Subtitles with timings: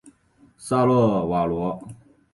[0.57, 0.95] 沙勒
[1.27, 1.79] 罗瓦。